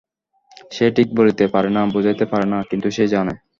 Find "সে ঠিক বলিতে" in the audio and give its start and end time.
0.71-1.45